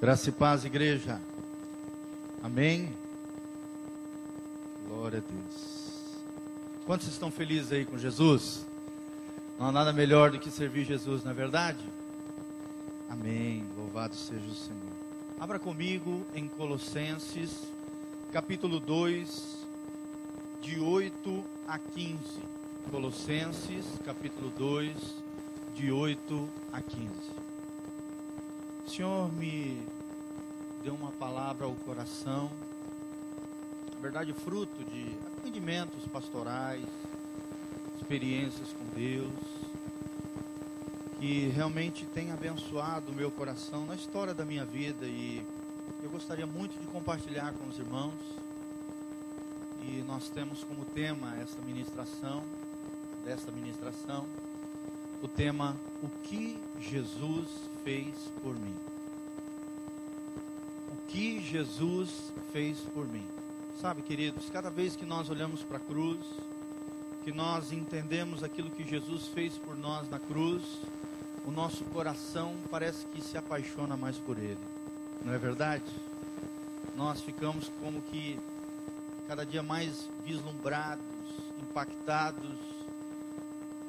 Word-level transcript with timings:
Graça 0.00 0.30
e 0.30 0.32
paz, 0.32 0.64
igreja. 0.64 1.20
Amém. 2.42 2.90
Glória 4.88 5.18
a 5.18 5.30
Deus. 5.30 6.22
Quantos 6.86 7.06
estão 7.06 7.30
felizes 7.30 7.70
aí 7.70 7.84
com 7.84 7.98
Jesus? 7.98 8.66
Não 9.58 9.66
há 9.66 9.72
nada 9.72 9.92
melhor 9.92 10.30
do 10.30 10.38
que 10.38 10.50
servir 10.50 10.86
Jesus, 10.86 11.22
não 11.22 11.32
é 11.32 11.34
verdade? 11.34 11.84
Amém. 13.10 13.62
Louvado 13.76 14.14
seja 14.14 14.46
o 14.46 14.54
Senhor. 14.54 14.80
Abra 15.38 15.58
comigo 15.58 16.26
em 16.34 16.48
Colossenses, 16.48 17.70
capítulo 18.32 18.80
2, 18.80 19.66
de 20.62 20.80
8 20.80 21.44
a 21.68 21.78
15. 21.78 22.16
Colossenses, 22.90 23.84
capítulo 24.02 24.50
2, 24.56 24.96
de 25.74 25.92
8 25.92 26.48
a 26.72 26.80
15. 26.80 27.49
O 28.90 28.92
Senhor 28.92 29.32
me 29.34 29.80
deu 30.82 30.94
uma 30.94 31.12
palavra 31.12 31.64
ao 31.64 31.72
coração, 31.76 32.50
na 33.94 34.00
verdade, 34.00 34.32
fruto 34.32 34.82
de 34.82 35.16
atendimentos 35.38 36.04
pastorais, 36.08 36.84
experiências 38.00 38.66
com 38.72 38.84
Deus, 38.86 39.30
que 41.20 41.50
realmente 41.50 42.04
tem 42.04 42.32
abençoado 42.32 43.12
o 43.12 43.14
meu 43.14 43.30
coração 43.30 43.86
na 43.86 43.94
história 43.94 44.34
da 44.34 44.44
minha 44.44 44.64
vida 44.64 45.06
e 45.06 45.46
eu 46.02 46.10
gostaria 46.10 46.44
muito 46.44 46.76
de 46.76 46.84
compartilhar 46.88 47.52
com 47.52 47.68
os 47.68 47.78
irmãos. 47.78 48.18
E 49.84 50.02
nós 50.04 50.28
temos 50.30 50.64
como 50.64 50.84
tema 50.84 51.36
essa 51.36 51.60
ministração, 51.62 52.42
desta 53.24 53.52
ministração, 53.52 54.26
o 55.22 55.28
tema 55.28 55.76
O 56.02 56.08
que 56.24 56.58
Jesus 56.80 57.48
fez 57.84 58.14
por 58.42 58.54
mim. 58.58 58.74
O 60.92 60.96
que 61.08 61.40
Jesus 61.40 62.32
fez 62.52 62.78
por 62.94 63.06
mim. 63.06 63.26
Sabe, 63.80 64.02
queridos, 64.02 64.48
cada 64.50 64.70
vez 64.70 64.96
que 64.96 65.06
nós 65.06 65.30
olhamos 65.30 65.62
para 65.62 65.78
a 65.78 65.80
cruz, 65.80 66.20
que 67.24 67.32
nós 67.32 67.72
entendemos 67.72 68.42
aquilo 68.42 68.70
que 68.70 68.84
Jesus 68.84 69.26
fez 69.28 69.56
por 69.56 69.76
nós 69.76 70.08
na 70.10 70.18
cruz, 70.18 70.62
o 71.46 71.50
nosso 71.50 71.84
coração 71.84 72.56
parece 72.70 73.06
que 73.06 73.22
se 73.22 73.36
apaixona 73.38 73.96
mais 73.96 74.16
por 74.16 74.38
Ele. 74.38 74.58
Não 75.24 75.32
é 75.32 75.38
verdade? 75.38 75.84
Nós 76.96 77.20
ficamos 77.20 77.70
como 77.80 78.02
que 78.02 78.38
cada 79.26 79.44
dia 79.44 79.62
mais 79.62 80.08
vislumbrados, 80.24 81.04
impactados 81.62 82.58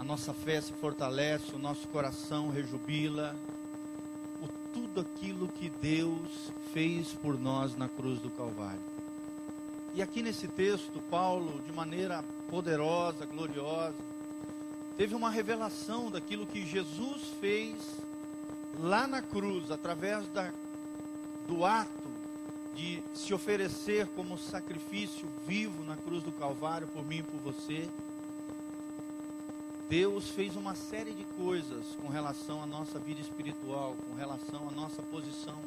a 0.02 0.04
nossa 0.04 0.34
fé 0.34 0.60
se 0.60 0.74
fortalece, 0.74 1.56
o 1.56 1.60
nosso 1.60 1.88
coração 1.90 2.50
rejubila, 2.50 3.36
o 4.42 4.48
tudo 4.74 5.02
aquilo 5.02 5.48
que 5.48 5.70
Deus 5.70 6.52
fez 6.74 7.10
por 7.10 7.40
nós 7.40 7.78
na 7.78 7.88
cruz 7.88 8.20
do 8.20 8.32
Calvário. 8.32 8.82
E 9.94 10.02
aqui 10.02 10.24
nesse 10.24 10.48
texto, 10.48 11.00
Paulo, 11.08 11.62
de 11.62 11.72
maneira 11.72 12.26
poderosa, 12.50 13.28
gloriosa, 13.28 13.94
teve 14.98 15.14
uma 15.14 15.30
revelação 15.30 16.10
daquilo 16.10 16.48
que 16.48 16.66
Jesus 16.66 17.22
fez 17.40 17.76
lá 18.80 19.06
na 19.06 19.22
cruz, 19.22 19.70
através 19.70 20.28
da, 20.30 20.52
do 21.48 21.64
ato 21.64 22.10
de 22.74 23.04
se 23.14 23.36
oferecer 23.36 24.08
como 24.16 24.36
sacrifício 24.36 25.30
vivo 25.46 25.84
na 25.84 25.96
cruz 25.96 26.24
do 26.24 26.32
Calvário 26.32 26.88
por 26.88 27.06
mim 27.06 27.18
e 27.18 27.24
por 27.24 27.40
você. 27.42 27.88
Deus 29.92 30.30
fez 30.30 30.56
uma 30.56 30.74
série 30.74 31.12
de 31.12 31.26
coisas 31.36 31.84
com 32.02 32.08
relação 32.08 32.64
à 32.64 32.66
nossa 32.66 32.98
vida 32.98 33.20
espiritual, 33.20 33.94
com 34.08 34.16
relação 34.16 34.70
à 34.70 34.72
nossa 34.72 35.02
posição 35.02 35.58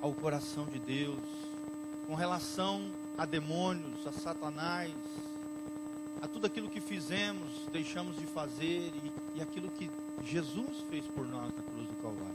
ao 0.00 0.14
coração 0.14 0.64
de 0.64 0.78
Deus, 0.78 1.20
com 2.06 2.14
relação 2.14 2.90
a 3.18 3.26
demônios, 3.26 4.06
a 4.06 4.12
Satanás, 4.12 4.94
a 6.22 6.26
tudo 6.26 6.46
aquilo 6.46 6.70
que 6.70 6.80
fizemos, 6.80 7.50
deixamos 7.70 8.16
de 8.16 8.24
fazer 8.24 8.94
e, 8.94 9.12
e 9.38 9.42
aquilo 9.42 9.70
que 9.72 9.90
Jesus 10.24 10.82
fez 10.88 11.04
por 11.08 11.28
nós 11.28 11.52
na 11.54 11.62
cruz 11.62 11.86
do 11.86 11.96
Calvário. 12.00 12.34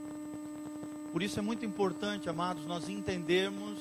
Por 1.12 1.24
isso 1.24 1.40
é 1.40 1.42
muito 1.42 1.66
importante, 1.66 2.30
amados, 2.30 2.68
nós 2.68 2.88
entendermos 2.88 3.80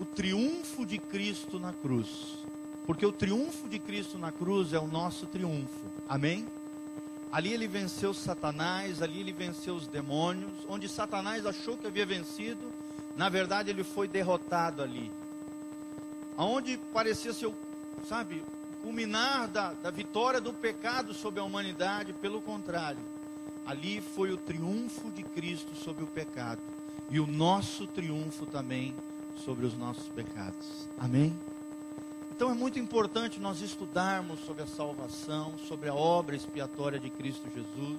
o 0.00 0.06
triunfo 0.06 0.86
de 0.86 0.96
Cristo 0.96 1.58
na 1.58 1.74
cruz. 1.74 2.40
Porque 2.86 3.06
o 3.06 3.12
triunfo 3.12 3.68
de 3.68 3.78
Cristo 3.78 4.18
na 4.18 4.32
cruz 4.32 4.72
é 4.72 4.78
o 4.78 4.86
nosso 4.86 5.26
triunfo. 5.26 5.86
Amém? 6.08 6.46
Ali 7.32 7.52
ele 7.52 7.68
venceu 7.68 8.12
Satanás, 8.12 9.00
ali 9.00 9.20
ele 9.20 9.32
venceu 9.32 9.74
os 9.74 9.86
demônios. 9.86 10.52
Onde 10.68 10.88
Satanás 10.88 11.46
achou 11.46 11.76
que 11.76 11.86
havia 11.86 12.04
vencido, 12.04 12.72
na 13.16 13.28
verdade 13.28 13.70
ele 13.70 13.84
foi 13.84 14.08
derrotado 14.08 14.82
ali. 14.82 15.12
Aonde 16.36 16.78
parecia 16.92 17.32
ser, 17.32 17.52
sabe, 18.08 18.42
o 18.72 18.82
culminar 18.82 19.46
da, 19.46 19.72
da 19.74 19.90
vitória 19.90 20.40
do 20.40 20.52
pecado 20.52 21.14
sobre 21.14 21.38
a 21.38 21.44
humanidade, 21.44 22.12
pelo 22.14 22.40
contrário, 22.40 23.02
ali 23.64 24.00
foi 24.00 24.32
o 24.32 24.36
triunfo 24.36 25.10
de 25.10 25.22
Cristo 25.22 25.74
sobre 25.76 26.02
o 26.02 26.06
pecado. 26.06 26.60
E 27.10 27.20
o 27.20 27.26
nosso 27.26 27.86
triunfo 27.86 28.46
também 28.46 28.94
sobre 29.36 29.66
os 29.66 29.76
nossos 29.76 30.06
pecados. 30.08 30.88
Amém? 30.98 31.36
Então 32.30 32.50
é 32.50 32.54
muito 32.54 32.78
importante 32.78 33.40
nós 33.40 33.60
estudarmos 33.60 34.40
sobre 34.40 34.62
a 34.62 34.66
salvação, 34.66 35.54
sobre 35.68 35.88
a 35.88 35.94
obra 35.94 36.36
expiatória 36.36 36.98
de 36.98 37.10
Cristo 37.10 37.48
Jesus, 37.54 37.98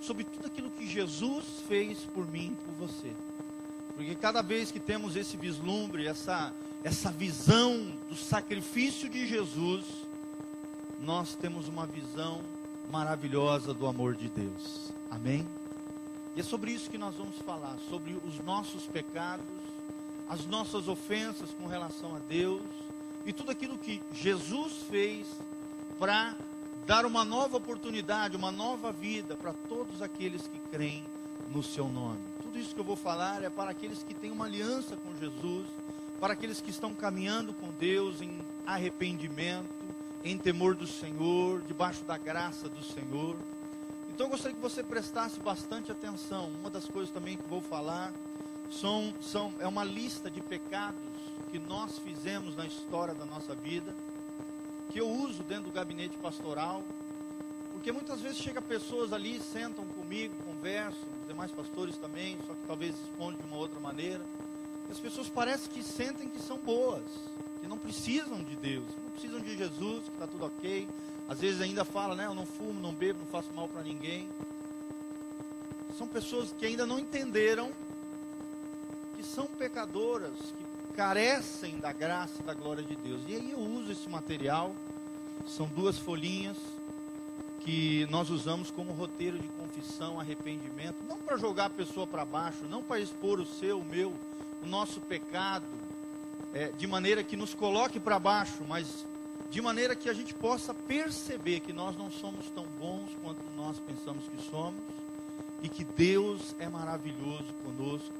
sobre 0.00 0.24
tudo 0.24 0.46
aquilo 0.46 0.70
que 0.70 0.86
Jesus 0.86 1.44
fez 1.66 1.98
por 2.14 2.26
mim 2.30 2.56
e 2.58 2.64
por 2.64 2.88
você. 2.88 3.12
Porque 3.94 4.14
cada 4.14 4.42
vez 4.42 4.70
que 4.70 4.80
temos 4.80 5.16
esse 5.16 5.36
vislumbre, 5.36 6.06
essa, 6.06 6.52
essa 6.82 7.10
visão 7.10 7.92
do 8.08 8.16
sacrifício 8.16 9.08
de 9.08 9.26
Jesus, 9.26 9.84
nós 11.00 11.34
temos 11.34 11.68
uma 11.68 11.86
visão 11.86 12.40
maravilhosa 12.90 13.74
do 13.74 13.86
amor 13.86 14.14
de 14.14 14.28
Deus. 14.28 14.92
Amém? 15.10 15.46
E 16.34 16.40
é 16.40 16.42
sobre 16.42 16.72
isso 16.72 16.88
que 16.88 16.96
nós 16.96 17.14
vamos 17.14 17.36
falar, 17.38 17.76
sobre 17.90 18.16
os 18.26 18.38
nossos 18.44 18.84
pecados, 18.84 19.44
as 20.28 20.46
nossas 20.46 20.88
ofensas 20.88 21.50
com 21.50 21.66
relação 21.66 22.16
a 22.16 22.18
Deus 22.20 22.62
e 23.24 23.32
tudo 23.32 23.50
aquilo 23.50 23.78
que 23.78 24.02
Jesus 24.12 24.72
fez 24.90 25.26
para 25.98 26.34
dar 26.86 27.06
uma 27.06 27.24
nova 27.24 27.56
oportunidade, 27.56 28.36
uma 28.36 28.50
nova 28.50 28.92
vida 28.92 29.36
para 29.36 29.52
todos 29.68 30.02
aqueles 30.02 30.42
que 30.42 30.58
creem 30.70 31.04
no 31.50 31.62
seu 31.62 31.88
nome. 31.88 32.20
Tudo 32.42 32.58
isso 32.58 32.74
que 32.74 32.80
eu 32.80 32.84
vou 32.84 32.96
falar 32.96 33.42
é 33.42 33.50
para 33.50 33.70
aqueles 33.70 34.02
que 34.02 34.14
têm 34.14 34.30
uma 34.30 34.46
aliança 34.46 34.96
com 34.96 35.16
Jesus, 35.16 35.66
para 36.18 36.32
aqueles 36.32 36.60
que 36.60 36.70
estão 36.70 36.92
caminhando 36.94 37.52
com 37.54 37.68
Deus 37.68 38.20
em 38.20 38.38
arrependimento, 38.66 39.68
em 40.24 40.36
temor 40.36 40.74
do 40.74 40.86
Senhor, 40.86 41.62
debaixo 41.62 42.04
da 42.04 42.16
graça 42.18 42.68
do 42.68 42.82
Senhor. 42.82 43.36
Então 44.08 44.26
eu 44.26 44.30
gostaria 44.30 44.54
que 44.54 44.62
você 44.62 44.82
prestasse 44.82 45.40
bastante 45.40 45.90
atenção. 45.90 46.50
Uma 46.60 46.70
das 46.70 46.86
coisas 46.86 47.12
também 47.12 47.36
que 47.36 47.48
vou 47.48 47.60
falar 47.60 48.12
são, 48.70 49.14
são, 49.20 49.52
é 49.58 49.66
uma 49.66 49.84
lista 49.84 50.30
de 50.30 50.40
pecados 50.40 51.11
que 51.50 51.58
nós 51.58 51.98
fizemos 51.98 52.56
na 52.56 52.66
história 52.66 53.14
da 53.14 53.24
nossa 53.24 53.54
vida, 53.54 53.94
que 54.90 55.00
eu 55.00 55.08
uso 55.08 55.42
dentro 55.42 55.64
do 55.64 55.72
gabinete 55.72 56.16
pastoral, 56.18 56.82
porque 57.72 57.90
muitas 57.90 58.20
vezes 58.20 58.38
chega 58.38 58.60
pessoas 58.62 59.12
ali, 59.12 59.40
sentam 59.40 59.84
comigo, 59.86 60.34
conversam, 60.44 61.02
os 61.20 61.26
demais 61.26 61.50
pastores 61.50 61.96
também, 61.96 62.38
só 62.46 62.54
que 62.54 62.66
talvez 62.66 62.94
respondem 62.94 63.40
de 63.40 63.46
uma 63.46 63.56
outra 63.56 63.80
maneira. 63.80 64.24
E 64.88 64.92
as 64.92 65.00
pessoas 65.00 65.28
parecem 65.28 65.70
que 65.70 65.82
sentem 65.82 66.28
que 66.28 66.40
são 66.40 66.58
boas, 66.58 67.02
que 67.60 67.66
não 67.66 67.78
precisam 67.78 68.42
de 68.42 68.54
Deus, 68.56 68.84
não 69.02 69.10
precisam 69.10 69.40
de 69.40 69.56
Jesus, 69.56 70.04
que 70.04 70.10
está 70.10 70.26
tudo 70.26 70.46
ok. 70.46 70.88
Às 71.28 71.40
vezes 71.40 71.60
ainda 71.60 71.84
fala, 71.84 72.14
né? 72.14 72.26
Eu 72.26 72.34
não 72.34 72.44
fumo, 72.44 72.80
não 72.80 72.92
bebo, 72.92 73.20
não 73.20 73.26
faço 73.26 73.48
mal 73.54 73.68
para 73.68 73.82
ninguém. 73.82 74.28
São 75.96 76.06
pessoas 76.06 76.52
que 76.58 76.66
ainda 76.66 76.86
não 76.86 76.98
entenderam 76.98 77.72
que 79.16 79.22
são 79.22 79.46
pecadoras, 79.46 80.32
que 80.56 80.64
carecem 80.96 81.78
da 81.78 81.92
graça 81.92 82.34
e 82.40 82.42
da 82.42 82.54
glória 82.54 82.82
de 82.82 82.94
Deus. 82.96 83.22
E 83.26 83.36
aí 83.36 83.50
eu 83.52 83.58
uso 83.58 83.90
esse 83.92 84.08
material, 84.08 84.74
são 85.46 85.66
duas 85.66 85.98
folhinhas 85.98 86.56
que 87.60 88.06
nós 88.10 88.28
usamos 88.28 88.70
como 88.70 88.92
roteiro 88.92 89.38
de 89.38 89.46
confissão, 89.48 90.18
arrependimento, 90.18 90.96
não 91.08 91.18
para 91.18 91.36
jogar 91.36 91.66
a 91.66 91.70
pessoa 91.70 92.06
para 92.06 92.24
baixo, 92.24 92.64
não 92.68 92.82
para 92.82 93.00
expor 93.00 93.38
o 93.38 93.46
seu, 93.46 93.78
o 93.78 93.84
meu, 93.84 94.12
o 94.62 94.66
nosso 94.66 95.00
pecado, 95.00 95.64
é, 96.52 96.68
de 96.72 96.86
maneira 96.86 97.22
que 97.22 97.36
nos 97.36 97.54
coloque 97.54 98.00
para 98.00 98.18
baixo, 98.18 98.64
mas 98.68 99.06
de 99.50 99.60
maneira 99.60 99.94
que 99.94 100.08
a 100.08 100.14
gente 100.14 100.34
possa 100.34 100.74
perceber 100.74 101.60
que 101.60 101.72
nós 101.72 101.96
não 101.96 102.10
somos 102.10 102.46
tão 102.50 102.64
bons 102.78 103.10
quanto 103.22 103.40
nós 103.56 103.78
pensamos 103.78 104.24
que 104.24 104.42
somos 104.50 104.82
e 105.62 105.68
que 105.68 105.84
Deus 105.84 106.54
é 106.58 106.68
maravilhoso 106.68 107.52
conosco, 107.64 108.12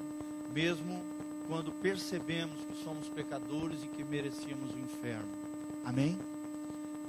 mesmo 0.53 1.03
quando 1.52 1.70
percebemos 1.70 2.56
que 2.66 2.82
somos 2.82 3.06
pecadores 3.10 3.84
e 3.84 3.87
que 3.87 4.02
merecíamos 4.02 4.70
o 4.75 4.78
inferno. 4.78 5.28
Amém? 5.84 6.19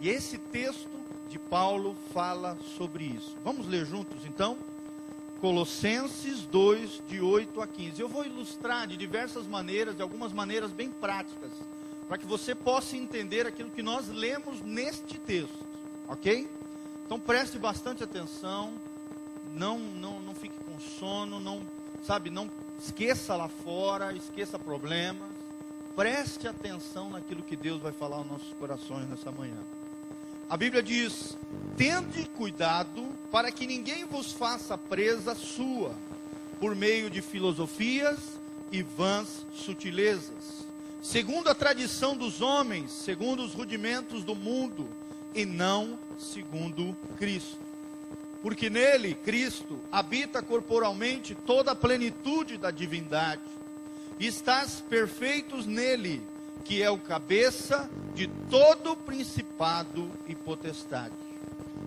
E 0.01 0.09
esse 0.09 0.37
texto 0.37 0.89
de 1.29 1.39
Paulo 1.39 1.95
fala 2.13 2.57
sobre 2.75 3.05
isso. 3.05 3.37
Vamos 3.41 3.65
ler 3.69 3.85
juntos 3.85 4.25
então? 4.25 4.57
Colossenses 5.39 6.41
2, 6.41 7.03
de 7.07 7.21
8 7.21 7.61
a 7.61 7.67
15. 7.67 8.01
Eu 8.01 8.09
vou 8.09 8.25
ilustrar 8.25 8.85
de 8.85 8.97
diversas 8.97 9.47
maneiras, 9.47 9.95
de 9.95 10.01
algumas 10.01 10.33
maneiras 10.33 10.71
bem 10.71 10.89
práticas, 10.89 11.51
para 12.09 12.17
que 12.17 12.25
você 12.25 12.53
possa 12.53 12.97
entender 12.97 13.47
aquilo 13.47 13.69
que 13.69 13.81
nós 13.81 14.09
lemos 14.09 14.59
neste 14.59 15.17
texto, 15.19 15.65
ok? 16.05 16.49
Então 17.05 17.17
preste 17.17 17.57
bastante 17.57 18.03
atenção, 18.03 18.73
não, 19.53 19.79
não, 19.79 20.19
não 20.19 20.35
fique 20.35 20.55
com 20.65 20.77
sono, 20.81 21.39
não, 21.39 21.61
sabe, 22.05 22.29
não 22.29 22.49
esqueça 22.79 23.35
lá 23.35 23.47
fora, 23.47 24.13
esqueça 24.13 24.59
problemas, 24.59 25.29
preste 25.95 26.47
atenção 26.47 27.09
naquilo 27.09 27.41
que 27.41 27.55
Deus 27.55 27.81
vai 27.81 27.91
falar 27.91 28.17
aos 28.17 28.27
nossos 28.27 28.53
corações 28.59 29.07
nessa 29.09 29.31
manhã. 29.31 29.57
A 30.49 30.57
Bíblia 30.57 30.83
diz: 30.83 31.37
Tende 31.77 32.25
cuidado 32.25 33.07
para 33.31 33.51
que 33.51 33.65
ninguém 33.65 34.05
vos 34.05 34.31
faça 34.31 34.77
presa 34.77 35.33
sua, 35.33 35.95
por 36.59 36.75
meio 36.75 37.09
de 37.09 37.21
filosofias 37.21 38.19
e 38.71 38.83
vãs 38.83 39.45
sutilezas, 39.53 40.67
segundo 41.01 41.49
a 41.49 41.55
tradição 41.55 42.17
dos 42.17 42.41
homens, 42.41 42.91
segundo 42.91 43.43
os 43.43 43.53
rudimentos 43.53 44.23
do 44.23 44.35
mundo, 44.35 44.87
e 45.33 45.45
não 45.45 45.97
segundo 46.19 46.95
Cristo. 47.17 47.72
Porque 48.43 48.69
nele, 48.69 49.15
Cristo, 49.15 49.79
habita 49.89 50.43
corporalmente 50.43 51.33
toda 51.33 51.71
a 51.71 51.75
plenitude 51.75 52.57
da 52.57 52.71
divindade. 52.71 53.41
Estás 54.19 54.81
perfeitos 54.81 55.65
nele, 55.65 56.21
que 56.65 56.83
é 56.83 56.91
o 56.91 56.97
cabeça 56.97 57.89
de 58.13 58.27
todo 58.49 58.97
principado 58.97 60.11
e 60.27 60.35
potestade, 60.35 61.15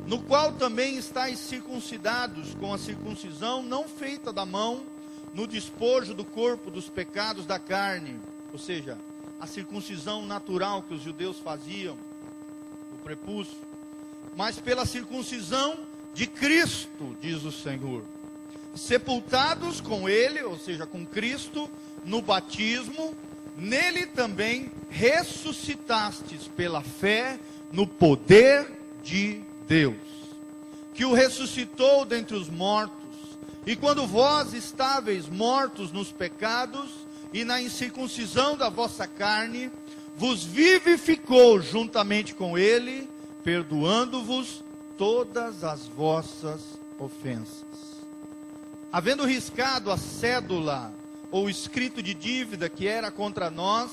no 0.06 0.22
qual 0.22 0.52
também 0.52 0.96
estáis 0.96 1.38
circuncidados 1.38 2.54
com 2.54 2.72
a 2.72 2.78
circuncisão 2.78 3.62
não 3.62 3.86
feita 3.86 4.32
da 4.32 4.46
mão, 4.46 4.82
no 5.34 5.46
despojo 5.46 6.14
do 6.14 6.24
corpo 6.24 6.70
dos 6.70 6.88
pecados 6.88 7.44
da 7.44 7.58
carne, 7.58 8.18
ou 8.50 8.58
seja, 8.58 8.96
a 9.38 9.46
circuncisão 9.46 10.24
natural 10.24 10.82
que 10.82 10.94
os 10.94 11.02
judeus 11.02 11.38
faziam, 11.38 11.98
o 12.94 12.96
prepúcio, 13.04 13.58
mas 14.34 14.58
pela 14.58 14.86
circuncisão 14.86 15.85
de 16.16 16.26
Cristo, 16.26 17.14
diz 17.20 17.44
o 17.44 17.52
Senhor. 17.52 18.02
Sepultados 18.74 19.82
com 19.82 20.08
Ele, 20.08 20.42
ou 20.42 20.58
seja, 20.58 20.86
com 20.86 21.04
Cristo, 21.04 21.70
no 22.06 22.22
batismo, 22.22 23.14
nele 23.54 24.06
também 24.06 24.72
ressuscitastes 24.88 26.48
pela 26.56 26.80
fé 26.80 27.38
no 27.70 27.86
poder 27.86 28.66
de 29.04 29.42
Deus, 29.68 29.96
que 30.94 31.04
o 31.04 31.12
ressuscitou 31.12 32.06
dentre 32.06 32.34
os 32.34 32.48
mortos, 32.48 32.96
e 33.66 33.76
quando 33.76 34.06
vós 34.06 34.54
estáveis 34.54 35.28
mortos 35.28 35.92
nos 35.92 36.10
pecados 36.12 36.92
e 37.30 37.44
na 37.44 37.60
incircuncisão 37.60 38.56
da 38.56 38.70
vossa 38.70 39.06
carne, 39.06 39.70
vos 40.16 40.44
vivificou 40.44 41.60
juntamente 41.60 42.34
com 42.34 42.56
ele, 42.56 43.06
perdoando-vos 43.44 44.64
todas 44.96 45.62
as 45.62 45.86
vossas 45.86 46.60
ofensas. 46.98 47.64
Havendo 48.92 49.24
riscado 49.24 49.90
a 49.90 49.98
cédula 49.98 50.92
ou 51.30 51.50
escrito 51.50 52.02
de 52.02 52.14
dívida 52.14 52.68
que 52.68 52.86
era 52.86 53.10
contra 53.10 53.50
nós, 53.50 53.90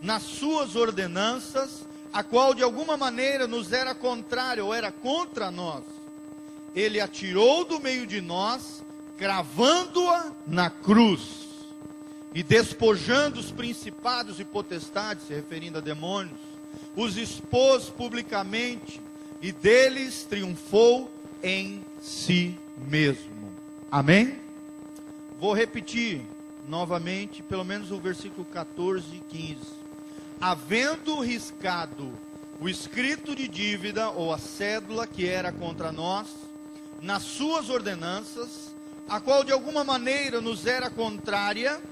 nas 0.00 0.22
suas 0.22 0.76
ordenanças, 0.76 1.86
a 2.12 2.22
qual 2.22 2.54
de 2.54 2.62
alguma 2.62 2.96
maneira 2.96 3.46
nos 3.46 3.72
era 3.72 3.94
contrária 3.94 4.64
ou 4.64 4.72
era 4.72 4.92
contra 4.92 5.50
nós, 5.50 5.82
ele 6.74 7.00
atirou 7.00 7.64
do 7.64 7.80
meio 7.80 8.06
de 8.06 8.20
nós, 8.20 8.84
cravando-a 9.16 10.32
na 10.46 10.70
cruz, 10.70 11.44
e 12.34 12.42
despojando 12.42 13.38
os 13.38 13.52
principados 13.52 14.40
e 14.40 14.44
potestades, 14.44 15.26
se 15.26 15.34
referindo 15.34 15.78
a 15.78 15.80
demônios, 15.80 16.38
os 16.96 17.16
expôs 17.16 17.84
publicamente, 17.84 19.00
e 19.44 19.52
deles 19.52 20.24
triunfou 20.26 21.12
em 21.42 21.84
si 22.00 22.58
mesmo. 22.88 23.52
Amém? 23.92 24.40
Vou 25.38 25.52
repetir 25.52 26.22
novamente, 26.66 27.42
pelo 27.42 27.62
menos 27.62 27.90
o 27.90 28.00
versículo 28.00 28.46
14 28.46 29.04
e 29.14 29.18
15. 29.18 29.58
Havendo 30.40 31.20
riscado 31.20 32.10
o 32.58 32.70
escrito 32.70 33.36
de 33.36 33.46
dívida 33.46 34.08
ou 34.08 34.32
a 34.32 34.38
cédula 34.38 35.06
que 35.06 35.28
era 35.28 35.52
contra 35.52 35.92
nós, 35.92 36.28
nas 37.02 37.24
suas 37.24 37.68
ordenanças, 37.68 38.74
a 39.06 39.20
qual 39.20 39.44
de 39.44 39.52
alguma 39.52 39.84
maneira 39.84 40.40
nos 40.40 40.64
era 40.66 40.88
contrária, 40.88 41.82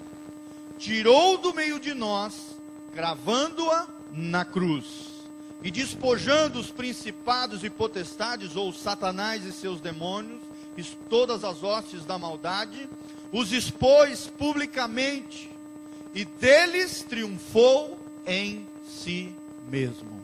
tirou 0.79 1.37
do 1.37 1.53
meio 1.53 1.79
de 1.79 1.93
nós, 1.93 2.57
cravando-a 2.95 3.89
na 4.11 4.43
cruz, 4.43 5.12
e 5.63 5.71
despojando 5.71 6.59
os 6.59 6.71
principados 6.71 7.63
e 7.63 7.71
potestades, 7.71 8.57
ou 8.57 8.73
Satanás 8.73 9.45
e 9.45 9.53
seus 9.53 9.81
demônios, 9.81 10.41
e 10.77 10.83
todas 11.09 11.45
as 11.45 11.63
hostes 11.63 12.05
da 12.05 12.19
maldade, 12.19 12.89
os 13.31 13.53
expôs 13.53 14.27
publicamente 14.27 15.51
e 16.15 16.25
deles 16.25 17.03
triunfou 17.03 17.99
em 18.27 18.67
si 18.87 19.35
mesmo. 19.69 20.21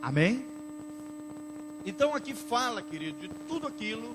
Amém? 0.00 0.44
Então 1.84 2.14
aqui 2.14 2.34
fala, 2.34 2.80
querido, 2.80 3.18
de 3.20 3.28
tudo 3.48 3.66
aquilo 3.66 4.14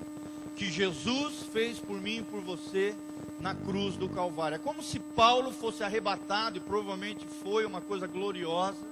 que 0.56 0.70
Jesus 0.70 1.44
fez 1.52 1.78
por 1.78 2.00
mim 2.00 2.18
e 2.18 2.22
por 2.22 2.40
você 2.40 2.94
na 3.38 3.54
cruz 3.54 3.94
do 3.96 4.08
Calvário. 4.08 4.56
É 4.56 4.58
como 4.58 4.82
se 4.82 4.98
Paulo 4.98 5.52
fosse 5.52 5.84
arrebatado, 5.84 6.56
e 6.56 6.60
provavelmente 6.60 7.26
foi 7.42 7.64
uma 7.64 7.80
coisa 7.80 8.06
gloriosa, 8.06 8.87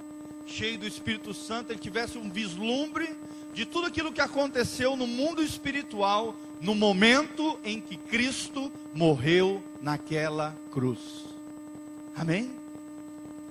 cheio 0.47 0.79
do 0.79 0.87
Espírito 0.87 1.35
Santo, 1.35 1.73
ele 1.73 1.79
tivesse 1.79 2.19
um 2.19 2.31
vislumbre 2.31 3.17
de 3.53 3.65
tudo 3.65 3.87
aquilo 3.87 4.13
que 4.13 4.21
aconteceu 4.21 4.97
no 4.97 5.07
mundo 5.07 5.43
espiritual 5.43 6.35
no 6.61 6.75
momento 6.75 7.59
em 7.65 7.81
que 7.81 7.97
Cristo 7.97 8.73
morreu 8.95 9.63
naquela 9.81 10.57
cruz. 10.71 11.25
Amém? 12.15 12.51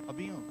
Fabinho, 0.06 0.42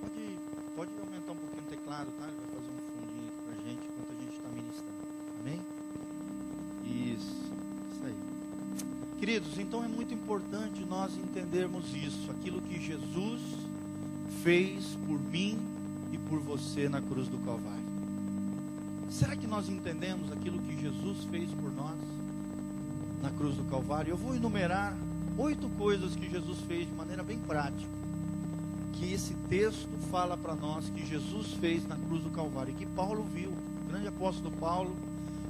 pode, 0.00 0.38
pode 0.76 0.90
aumentar 1.00 1.32
um 1.32 1.36
pouquinho 1.36 1.62
o 1.66 1.70
teclado, 1.70 2.06
tá? 2.18 2.26
Ele 2.26 2.36
vai 2.36 2.60
fazer 2.60 2.70
um 2.70 2.80
fundinho 2.92 3.28
aqui 3.28 3.42
pra 3.44 3.54
gente 3.70 3.82
enquanto 3.88 4.10
a 4.10 4.22
gente 4.22 4.36
está 4.36 4.48
ministrando. 4.48 4.94
Amém? 5.40 5.60
Isso, 6.84 7.36
isso 7.92 8.06
aí. 8.06 8.14
Queridos, 9.18 9.58
então 9.58 9.84
é 9.84 9.88
muito 9.88 10.14
importante 10.14 10.84
nós 10.84 11.16
entendermos 11.16 11.84
isso, 11.94 12.30
aquilo 12.30 12.60
que 12.62 12.80
Jesus 12.80 13.40
fez 14.44 14.94
por 15.06 15.18
mim 15.18 15.58
e 16.12 16.18
por 16.18 16.38
você 16.38 16.86
na 16.86 17.00
cruz 17.00 17.28
do 17.28 17.38
Calvário. 17.38 17.82
Será 19.10 19.34
que 19.34 19.46
nós 19.46 19.70
entendemos 19.70 20.30
aquilo 20.30 20.58
que 20.58 20.78
Jesus 20.78 21.24
fez 21.30 21.48
por 21.52 21.72
nós 21.72 21.96
na 23.22 23.30
cruz 23.30 23.56
do 23.56 23.64
Calvário? 23.64 24.10
Eu 24.10 24.18
vou 24.18 24.36
enumerar 24.36 24.94
oito 25.38 25.66
coisas 25.78 26.14
que 26.14 26.28
Jesus 26.28 26.58
fez 26.68 26.86
de 26.86 26.94
maneira 26.94 27.22
bem 27.22 27.38
prática. 27.38 27.88
Que 28.92 29.14
esse 29.14 29.32
texto 29.48 29.88
fala 30.10 30.36
para 30.36 30.54
nós 30.54 30.90
que 30.90 31.06
Jesus 31.06 31.54
fez 31.54 31.88
na 31.88 31.96
cruz 31.96 32.22
do 32.22 32.28
Calvário 32.28 32.72
e 32.72 32.74
que 32.74 32.86
Paulo 32.86 33.24
viu. 33.24 33.48
O 33.48 33.88
grande 33.88 34.08
apóstolo 34.08 34.54
Paulo, 34.56 34.94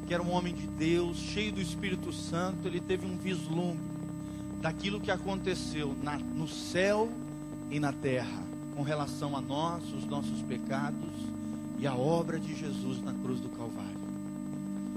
que 0.07 0.15
era 0.15 0.23
um 0.23 0.31
homem 0.31 0.55
de 0.55 0.69
Deus, 0.69 1.17
cheio 1.17 1.51
do 1.51 1.61
Espírito 1.61 2.13
Santo, 2.13 2.69
ele 2.69 2.81
teve 2.81 3.05
um 3.07 3.17
vislumbre 3.17 3.83
daquilo 4.61 5.01
que 5.01 5.11
aconteceu 5.11 5.97
na, 6.01 6.17
no 6.17 6.47
céu 6.47 7.11
e 7.73 7.81
na 7.81 7.93
terra 7.93 8.54
com 8.75 8.83
relação 8.83 9.37
a 9.37 9.40
nós, 9.40 9.83
os 9.93 10.04
nossos 10.07 10.43
pecados 10.43 11.11
e 11.78 11.87
a 11.87 11.95
obra 11.95 12.38
de 12.38 12.54
Jesus 12.54 13.02
na 13.02 13.12
cruz 13.12 13.40
do 13.40 13.49
Calvário. 13.50 14.04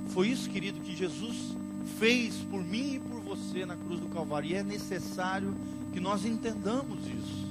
Foi 0.10 0.30
isso, 0.30 0.50
querido, 0.50 0.80
que 0.80 0.96
Jesus 0.96 1.56
fez 2.00 2.36
por 2.50 2.64
mim 2.64 2.96
e 2.96 3.00
por 3.00 3.20
você 3.22 3.66
na 3.66 3.76
cruz 3.76 4.00
do 4.00 4.08
Calvário. 4.08 4.50
E 4.50 4.56
é 4.56 4.64
necessário 4.64 5.54
que 5.94 6.00
nós 6.00 6.26
entendamos 6.26 7.00
isso. 7.06 7.48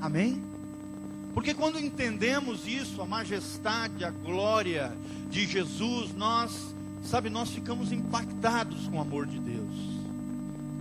Amém? 0.00 0.42
Porque 1.34 1.52
quando 1.52 1.78
entendemos 1.78 2.66
isso, 2.66 3.02
a 3.02 3.06
majestade, 3.06 4.04
a 4.04 4.10
glória 4.10 4.96
de 5.28 5.46
Jesus, 5.46 6.14
nós, 6.14 6.74
sabe, 7.02 7.28
nós 7.28 7.50
ficamos 7.50 7.92
impactados 7.92 8.88
com 8.88 8.96
o 8.96 9.00
amor 9.00 9.26
de 9.26 9.38
Deus. 9.38 9.96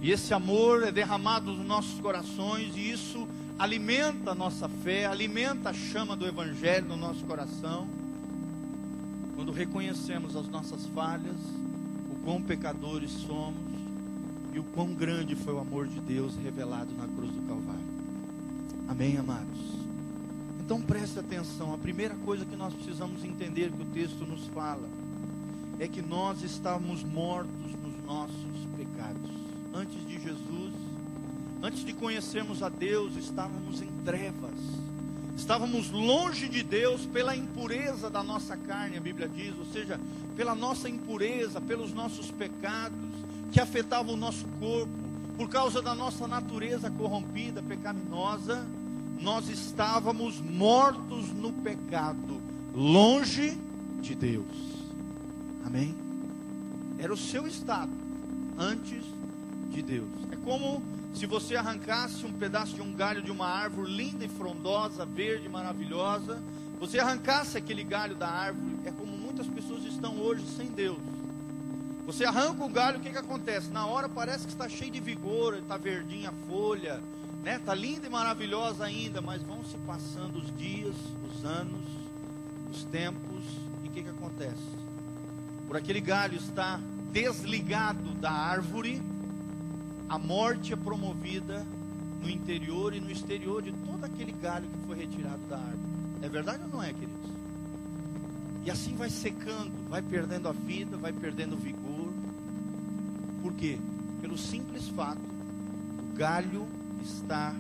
E 0.02 0.12
esse 0.12 0.34
amor 0.34 0.84
é 0.84 0.92
derramado 0.92 1.52
nos 1.52 1.66
nossos 1.66 2.00
corações 2.00 2.76
e 2.76 2.92
isso 2.92 3.28
alimenta 3.58 4.32
a 4.32 4.36
nossa 4.36 4.68
fé, 4.68 5.06
alimenta 5.06 5.70
a 5.70 5.74
chama 5.74 6.16
do 6.16 6.28
Evangelho 6.28 6.88
no 6.88 6.98
nosso 6.98 7.24
coração. 7.26 7.88
Quando 9.36 9.52
reconhecemos 9.52 10.36
as 10.36 10.48
nossas 10.48 10.86
falhas, 10.88 11.38
o 12.10 12.16
quão 12.24 12.42
pecadores 12.42 13.12
somos 13.12 13.64
e 14.54 14.60
o 14.60 14.64
quão 14.64 14.94
grande 14.94 15.36
foi 15.36 15.54
o 15.54 15.60
amor 15.60 15.88
de 15.88 16.00
Deus 16.00 16.36
revelado 16.38 16.94
na 16.96 17.08
cruz 17.08 17.32
do 17.32 17.42
Calvário. 17.48 17.96
Amém, 18.88 19.18
amados? 19.18 19.76
Então 20.60 20.82
preste 20.82 21.20
atenção. 21.20 21.74
A 21.74 21.78
primeira 21.78 22.16
coisa 22.16 22.46
que 22.46 22.56
nós 22.56 22.74
precisamos 22.74 23.24
entender 23.24 23.72
que 23.72 23.82
o 23.82 23.86
texto 23.86 24.26
nos 24.26 24.48
fala 24.48 24.88
é 25.80 25.88
que 25.88 26.02
nós 26.02 26.42
estávamos 26.42 27.04
mortos 27.04 27.72
nos 27.84 28.04
nossos 28.06 28.66
pecados. 28.78 29.32
Antes 29.74 30.08
de 30.08 30.22
Jesus, 30.22 30.74
antes 31.66 31.84
de 31.84 31.94
conhecermos 31.94 32.62
a 32.62 32.70
Deus, 32.70 33.16
estávamos 33.16 33.82
em 33.82 33.90
trevas. 34.04 34.54
Estávamos 35.36 35.90
longe 35.90 36.48
de 36.48 36.62
Deus 36.62 37.08
pela 37.08 37.36
impureza 37.36 38.08
da 38.08 38.22
nossa 38.22 38.56
carne, 38.56 38.98
a 38.98 39.02
Bíblia 39.02 39.28
diz, 39.28 39.58
ou 39.58 39.66
seja, 39.66 40.00
pela 40.36 40.54
nossa 40.54 40.88
impureza, 40.88 41.60
pelos 41.60 41.92
nossos 41.92 42.30
pecados 42.30 43.00
que 43.52 43.60
afetavam 43.60 44.14
o 44.14 44.18
nosso 44.18 44.48
corpo, 44.60 44.94
por 45.36 45.50
causa 45.50 45.82
da 45.82 45.96
nossa 45.96 46.28
natureza 46.28 46.92
corrompida, 46.92 47.64
pecaminosa, 47.64 48.66
nós 49.20 49.50
estávamos 49.50 50.40
mortos 50.40 51.34
no 51.34 51.52
pecado, 51.52 52.40
longe 52.76 53.58
de 54.02 54.14
Deus. 54.14 54.46
Amém? 55.66 55.96
Era 57.00 57.12
o 57.12 57.18
seu 57.18 57.48
estado 57.48 57.92
antes 58.56 59.04
de 59.72 59.82
Deus. 59.82 60.10
É 60.32 60.36
como 60.38 60.82
se 61.16 61.26
você 61.26 61.56
arrancasse 61.56 62.26
um 62.26 62.34
pedaço 62.34 62.76
de 62.76 62.82
um 62.82 62.94
galho 62.94 63.22
de 63.22 63.32
uma 63.32 63.48
árvore 63.48 63.90
linda 63.90 64.26
e 64.26 64.28
frondosa, 64.28 65.06
verde, 65.06 65.48
maravilhosa, 65.48 66.44
você 66.78 67.00
arrancasse 67.00 67.58
aquele 67.58 67.84
galho 67.86 68.16
da 68.16 68.28
árvore, 68.28 68.78
é 68.86 68.92
como 68.92 69.12
muitas 69.18 69.48
pessoas 69.48 69.86
estão 69.86 70.18
hoje 70.18 70.46
sem 70.58 70.68
Deus. 70.68 71.00
Você 72.06 72.26
arranca 72.26 72.64
o 72.64 72.70
galho, 72.70 73.00
o 73.00 73.02
que, 73.02 73.10
que 73.10 73.18
acontece? 73.18 73.70
Na 73.72 73.86
hora 73.88 74.10
parece 74.10 74.46
que 74.46 74.52
está 74.52 74.68
cheio 74.68 74.92
de 74.92 75.00
vigor, 75.00 75.56
está 75.56 75.78
verdinha 75.78 76.30
a 76.30 76.48
folha, 76.48 77.02
né? 77.44 77.56
Está 77.56 77.74
linda 77.74 78.06
e 78.06 78.10
maravilhosa 78.10 78.84
ainda, 78.84 79.22
mas 79.22 79.42
vão 79.42 79.64
se 79.64 79.78
passando 79.80 80.38
os 80.38 80.56
dias, 80.58 80.96
os 81.28 81.46
anos, 81.46 81.82
os 82.72 82.84
tempos, 82.84 83.44
e 83.84 83.88
o 83.88 83.92
que, 83.92 84.04
que 84.04 84.10
acontece? 84.10 84.62
Por 85.66 85.78
aquele 85.78 86.02
galho 86.02 86.36
estar 86.36 86.80
desligado 87.12 88.14
da 88.16 88.32
árvore, 88.32 89.02
a 90.08 90.20
morte 90.20 90.72
é 90.74 90.76
promovida 90.76 91.66
no 92.22 92.30
interior 92.30 92.94
e 92.94 93.00
no 93.00 93.12
exterior 93.12 93.62
de 93.62 93.72
todo 93.72 94.04
aquele 94.04 94.32
galho 94.32 94.68
que 94.68 94.88
foi 94.88 94.98
retirado 94.98 95.42
da 95.48 95.58
árvore. 95.58 95.80
É 96.22 96.30
verdade 96.30 96.64
ou 96.64 96.70
não 96.70 96.84
é, 96.84 96.94
queridos? 96.94 97.32
E 98.66 98.72
assim 98.72 98.96
vai 98.96 99.10
secando, 99.10 99.72
vai 99.90 100.02
perdendo 100.02 100.48
a 100.48 100.52
vida, 100.52 100.98
vai 100.98 101.14
perdendo 101.14 101.54
o 101.54 101.58
vigor. 101.58 102.12
Por 103.42 103.54
quê? 103.54 103.78
Pelo 104.22 104.38
simples 104.38 104.88
fato, 104.90 105.22
o 105.22 106.16
galho 106.16 106.68
está 107.04 107.56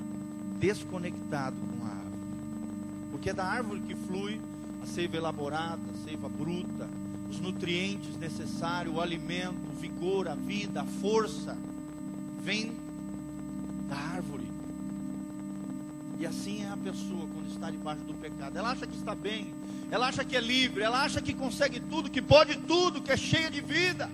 desconectado 0.60 1.56
com 1.56 1.86
a 1.86 1.90
árvore. 1.90 2.20
Porque 3.12 3.30
é 3.30 3.34
da 3.34 3.46
árvore 3.46 3.82
que 3.82 3.96
flui 3.96 4.42
a 4.82 4.88
seiva 4.88 5.18
elaborada, 5.18 5.82
a 5.94 6.04
seiva 6.04 6.28
bruta, 6.28 6.90
os 7.30 7.40
nutrientes 7.40 8.18
necessários, 8.18 8.96
o 8.96 9.02
alimento, 9.02 9.58
o 9.72 9.76
vigor, 9.76 10.28
a 10.28 10.36
vida, 10.36 10.82
a 10.82 10.86
força 10.86 11.56
vem 12.46 12.72
da 13.90 13.96
árvore. 13.96 14.48
E 16.20 16.26
assim 16.28 16.64
é 16.64 16.70
a 16.70 16.78
pessoa 16.78 17.28
quando 17.34 17.50
está 17.50 17.72
debaixo 17.72 18.04
do 18.04 18.14
pecado. 18.14 18.56
Ela 18.56 18.70
acha 18.70 18.86
que 18.86 18.96
está 18.96 19.16
bem, 19.16 19.52
ela 19.90 20.08
acha 20.08 20.24
que 20.24 20.38
é 20.38 20.40
livre, 20.40 20.84
ela 20.84 21.04
acha 21.04 21.22
que 21.22 21.34
consegue 21.34 21.80
tudo, 21.80 22.10
que 22.10 22.22
pode 22.22 22.56
tudo, 22.58 23.02
que 23.02 23.12
é 23.12 23.18
cheia 23.18 23.50
de 23.50 23.62
vida. 23.62 24.10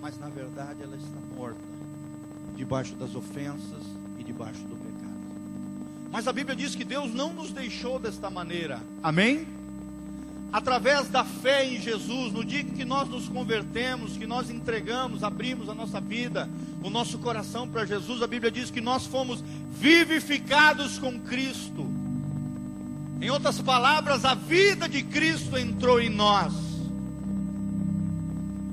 Mas 0.00 0.18
na 0.18 0.28
verdade 0.28 0.82
ela 0.82 0.96
está 0.96 1.18
morta, 1.36 1.60
debaixo 2.56 2.94
das 2.94 3.14
ofensas 3.14 3.84
e 4.18 4.24
debaixo 4.24 4.62
do 4.62 4.76
pecado. 4.76 5.12
Mas 6.10 6.26
a 6.26 6.32
Bíblia 6.32 6.56
diz 6.56 6.74
que 6.74 6.84
Deus 6.84 7.12
não 7.12 7.32
nos 7.32 7.52
deixou 7.52 7.98
desta 7.98 8.30
maneira. 8.30 8.80
Amém? 9.02 9.46
Através 10.52 11.08
da 11.08 11.24
fé 11.24 11.64
em 11.64 11.80
Jesus, 11.80 12.30
no 12.32 12.44
dia 12.44 12.62
que 12.62 12.84
nós 12.84 13.08
nos 13.08 13.26
convertemos, 13.26 14.18
que 14.18 14.26
nós 14.26 14.50
entregamos, 14.50 15.24
abrimos 15.24 15.68
a 15.68 15.74
nossa 15.74 15.98
vida, 15.98 16.48
o 16.82 16.90
nosso 16.90 17.18
coração 17.18 17.66
para 17.66 17.86
Jesus, 17.86 18.22
a 18.22 18.26
Bíblia 18.26 18.50
diz 18.50 18.70
que 18.70 18.80
nós 18.80 19.06
fomos 19.06 19.42
vivificados 19.70 20.98
com 20.98 21.18
Cristo. 21.20 21.90
Em 23.20 23.30
outras 23.30 23.60
palavras, 23.62 24.26
a 24.26 24.34
vida 24.34 24.86
de 24.88 25.02
Cristo 25.02 25.56
entrou 25.56 25.98
em 25.98 26.10
nós. 26.10 26.52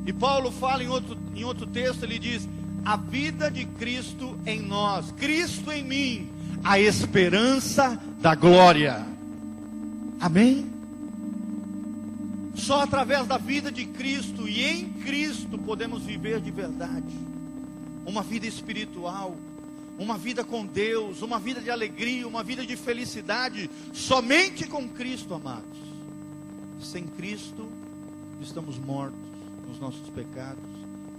E 0.06 0.12
Paulo 0.12 0.52
fala 0.52 0.84
em 0.84 0.90
outro, 0.90 1.18
em 1.34 1.46
outro 1.46 1.66
texto, 1.68 2.04
ele 2.04 2.20
diz: 2.20 2.50
a 2.84 2.98
vida 2.98 3.50
de 3.50 3.64
Cristo 3.64 4.38
em 4.46 4.60
nós, 4.60 5.12
Cristo 5.12 5.72
em 5.72 5.84
mim, 5.84 6.30
a 6.64 6.80
esperança 6.80 7.98
da 8.20 8.34
glória. 8.36 9.06
Amém? 10.20 10.79
Só 12.70 12.82
através 12.82 13.26
da 13.26 13.40
vida 13.40 13.72
de 13.72 13.84
Cristo 13.84 14.48
e 14.48 14.64
em 14.64 14.90
Cristo 14.94 15.58
podemos 15.58 16.04
viver 16.04 16.40
de 16.40 16.52
verdade. 16.52 17.18
Uma 18.06 18.22
vida 18.22 18.46
espiritual, 18.46 19.36
uma 19.98 20.20
vida 20.20 20.44
com 20.44 20.64
Deus, 20.64 21.24
uma 21.24 21.40
vida 21.40 21.62
de 21.62 21.72
alegria, 21.72 22.28
uma 22.28 22.44
vida 22.44 22.64
de 22.64 22.76
felicidade, 22.76 23.72
somente 23.92 24.68
com 24.68 24.88
Cristo, 24.88 25.34
amados. 25.34 25.80
Sem 26.80 27.08
Cristo, 27.08 27.68
estamos 28.40 28.78
mortos 28.78 29.18
nos 29.68 29.80
nossos 29.80 30.08
pecados, 30.12 30.70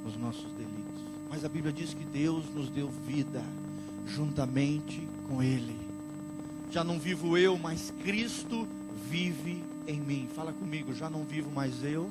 nos 0.04 0.16
nossos 0.16 0.52
delitos. 0.52 1.02
Mas 1.28 1.44
a 1.44 1.48
Bíblia 1.48 1.72
diz 1.72 1.92
que 1.92 2.04
Deus 2.04 2.44
nos 2.54 2.68
deu 2.68 2.88
vida 3.08 3.42
juntamente 4.06 5.04
com 5.28 5.42
Ele. 5.42 5.76
Já 6.70 6.84
não 6.84 6.96
vivo 6.96 7.36
eu, 7.36 7.58
mas 7.58 7.92
Cristo 8.04 8.68
vive 9.10 9.64
em 9.86 10.00
mim. 10.00 10.28
Fala 10.34 10.52
comigo, 10.52 10.94
já 10.94 11.08
não 11.08 11.24
vivo 11.24 11.50
mais 11.50 11.84
eu, 11.84 12.10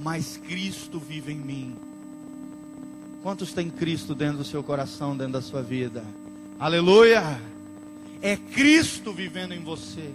mas 0.00 0.36
Cristo 0.36 0.98
vive 0.98 1.32
em 1.32 1.38
mim. 1.38 1.76
Quantos 3.22 3.52
tem 3.52 3.68
Cristo 3.68 4.14
dentro 4.14 4.38
do 4.38 4.44
seu 4.44 4.62
coração, 4.62 5.16
dentro 5.16 5.34
da 5.34 5.42
sua 5.42 5.62
vida? 5.62 6.04
Aleluia! 6.58 7.40
É 8.20 8.36
Cristo 8.36 9.12
vivendo 9.12 9.52
em 9.52 9.60
você. 9.60 10.12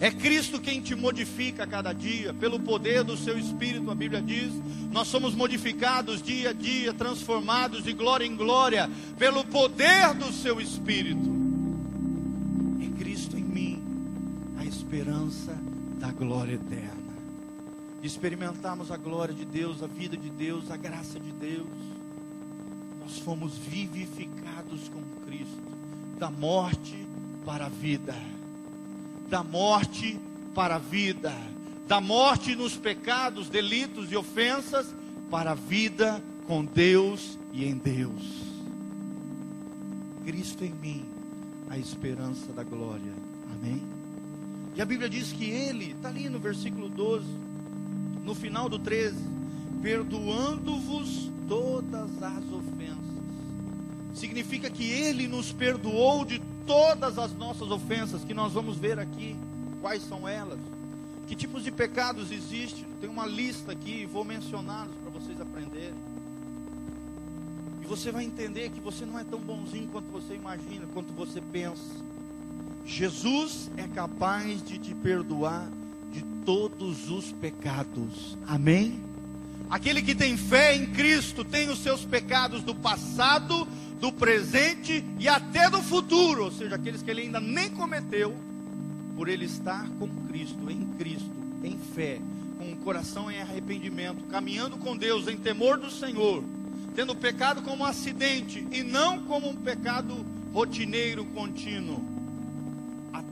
É 0.00 0.10
Cristo 0.10 0.60
quem 0.60 0.80
te 0.80 0.94
modifica 0.94 1.64
a 1.64 1.66
cada 1.66 1.92
dia, 1.92 2.32
pelo 2.32 2.60
poder 2.60 3.02
do 3.02 3.16
seu 3.16 3.36
Espírito, 3.36 3.90
a 3.90 3.94
Bíblia 3.94 4.22
diz. 4.22 4.52
Nós 4.92 5.08
somos 5.08 5.34
modificados 5.34 6.22
dia 6.22 6.50
a 6.50 6.52
dia, 6.52 6.94
transformados 6.94 7.82
de 7.82 7.92
glória 7.92 8.24
em 8.24 8.36
glória, 8.36 8.88
pelo 9.18 9.44
poder 9.44 10.14
do 10.14 10.32
seu 10.32 10.60
Espírito. 10.60 11.27
Glória 16.18 16.54
eterna. 16.54 17.16
De 18.00 18.06
experimentarmos 18.06 18.90
a 18.90 18.96
glória 18.96 19.34
de 19.34 19.44
Deus, 19.44 19.82
a 19.82 19.86
vida 19.86 20.16
de 20.16 20.28
Deus, 20.28 20.70
a 20.70 20.76
graça 20.76 21.18
de 21.18 21.32
Deus. 21.32 21.66
Nós 23.00 23.18
fomos 23.20 23.56
vivificados 23.56 24.88
com 24.88 25.02
Cristo, 25.24 25.62
da 26.18 26.30
morte 26.30 27.06
para 27.44 27.66
a 27.66 27.68
vida, 27.68 28.14
da 29.28 29.42
morte 29.42 30.18
para 30.54 30.76
a 30.76 30.78
vida, 30.78 31.32
da 31.86 32.00
morte 32.00 32.54
nos 32.54 32.76
pecados, 32.76 33.48
delitos 33.48 34.12
e 34.12 34.16
ofensas, 34.16 34.94
para 35.30 35.52
a 35.52 35.54
vida 35.54 36.22
com 36.46 36.64
Deus 36.64 37.38
e 37.52 37.64
em 37.64 37.76
Deus. 37.76 38.22
Cristo 40.24 40.64
em 40.64 40.72
mim, 40.74 41.04
a 41.68 41.78
esperança 41.78 42.52
da 42.52 42.62
glória. 42.62 43.12
Amém? 43.52 43.97
E 44.78 44.80
a 44.80 44.84
Bíblia 44.84 45.10
diz 45.10 45.32
que 45.32 45.50
ele, 45.50 45.90
está 45.90 46.08
ali 46.08 46.28
no 46.28 46.38
versículo 46.38 46.88
12, 46.88 47.26
no 48.24 48.32
final 48.32 48.68
do 48.68 48.78
13, 48.78 49.16
perdoando-vos 49.82 51.28
todas 51.48 52.22
as 52.22 52.44
ofensas. 52.52 53.18
Significa 54.14 54.70
que 54.70 54.88
ele 54.88 55.26
nos 55.26 55.50
perdoou 55.50 56.24
de 56.24 56.40
todas 56.64 57.18
as 57.18 57.34
nossas 57.34 57.72
ofensas, 57.72 58.22
que 58.22 58.32
nós 58.32 58.52
vamos 58.52 58.76
ver 58.76 59.00
aqui. 59.00 59.34
Quais 59.80 60.00
são 60.04 60.28
elas? 60.28 60.60
Que 61.26 61.34
tipos 61.34 61.64
de 61.64 61.72
pecados 61.72 62.30
existem? 62.30 62.84
Tem 63.00 63.10
uma 63.10 63.26
lista 63.26 63.72
aqui, 63.72 64.06
vou 64.06 64.24
mencioná-los 64.24 64.94
para 65.02 65.10
vocês 65.10 65.40
aprenderem. 65.40 65.98
E 67.82 67.86
você 67.88 68.12
vai 68.12 68.22
entender 68.22 68.70
que 68.70 68.78
você 68.78 69.04
não 69.04 69.18
é 69.18 69.24
tão 69.24 69.40
bonzinho 69.40 69.88
quanto 69.88 70.06
você 70.12 70.36
imagina, 70.36 70.86
quanto 70.94 71.12
você 71.14 71.40
pensa. 71.40 72.06
Jesus 72.88 73.70
é 73.76 73.86
capaz 73.86 74.64
de 74.64 74.78
te 74.78 74.94
perdoar 74.94 75.68
de 76.10 76.22
todos 76.44 77.10
os 77.10 77.30
pecados. 77.30 78.36
Amém? 78.46 78.98
Aquele 79.68 80.00
que 80.00 80.14
tem 80.14 80.38
fé 80.38 80.74
em 80.74 80.86
Cristo 80.86 81.44
tem 81.44 81.68
os 81.68 81.80
seus 81.80 82.06
pecados 82.06 82.62
do 82.62 82.74
passado, 82.74 83.68
do 84.00 84.10
presente 84.10 85.04
e 85.18 85.28
até 85.28 85.68
do 85.68 85.82
futuro, 85.82 86.44
ou 86.44 86.50
seja, 86.50 86.76
aqueles 86.76 87.02
que 87.02 87.10
ele 87.10 87.20
ainda 87.20 87.38
nem 87.38 87.68
cometeu, 87.68 88.34
por 89.14 89.28
ele 89.28 89.44
estar 89.44 89.86
com 89.98 90.08
Cristo, 90.26 90.70
em 90.70 90.86
Cristo, 90.98 91.30
em 91.62 91.76
fé, 91.76 92.18
com 92.56 92.72
o 92.72 92.76
coração 92.76 93.30
em 93.30 93.38
arrependimento, 93.42 94.24
caminhando 94.30 94.78
com 94.78 94.96
Deus 94.96 95.28
em 95.28 95.36
temor 95.36 95.76
do 95.76 95.90
Senhor, 95.90 96.42
tendo 96.94 97.12
o 97.12 97.16
pecado 97.16 97.60
como 97.60 97.82
um 97.82 97.86
acidente 97.86 98.66
e 98.72 98.82
não 98.82 99.20
como 99.24 99.50
um 99.50 99.56
pecado 99.56 100.24
rotineiro 100.54 101.26
contínuo 101.26 102.17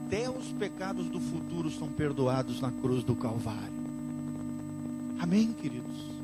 até 0.06 0.30
os 0.30 0.52
pecados 0.52 1.08
do 1.08 1.18
futuro 1.18 1.68
são 1.68 1.88
perdoados 1.88 2.60
na 2.60 2.70
cruz 2.70 3.02
do 3.02 3.16
Calvário. 3.16 3.74
Amém, 5.18 5.52
queridos? 5.52 6.15